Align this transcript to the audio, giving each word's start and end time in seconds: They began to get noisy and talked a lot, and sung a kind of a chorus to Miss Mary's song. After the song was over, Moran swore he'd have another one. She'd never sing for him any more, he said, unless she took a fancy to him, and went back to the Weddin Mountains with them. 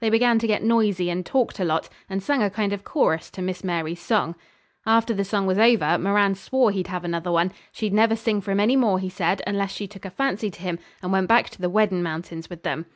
They 0.00 0.08
began 0.08 0.38
to 0.38 0.46
get 0.46 0.62
noisy 0.62 1.10
and 1.10 1.20
talked 1.26 1.60
a 1.60 1.64
lot, 1.66 1.90
and 2.08 2.22
sung 2.22 2.42
a 2.42 2.48
kind 2.48 2.72
of 2.72 2.80
a 2.80 2.82
chorus 2.82 3.28
to 3.32 3.42
Miss 3.42 3.62
Mary's 3.62 4.00
song. 4.00 4.34
After 4.86 5.12
the 5.12 5.22
song 5.22 5.46
was 5.46 5.58
over, 5.58 5.98
Moran 5.98 6.34
swore 6.34 6.70
he'd 6.70 6.86
have 6.86 7.04
another 7.04 7.30
one. 7.30 7.52
She'd 7.72 7.92
never 7.92 8.16
sing 8.16 8.40
for 8.40 8.52
him 8.52 8.60
any 8.60 8.74
more, 8.76 8.98
he 8.98 9.10
said, 9.10 9.42
unless 9.46 9.72
she 9.72 9.86
took 9.86 10.06
a 10.06 10.10
fancy 10.10 10.50
to 10.50 10.62
him, 10.62 10.78
and 11.02 11.12
went 11.12 11.28
back 11.28 11.50
to 11.50 11.60
the 11.60 11.68
Weddin 11.68 12.02
Mountains 12.02 12.48
with 12.48 12.62
them. 12.62 12.86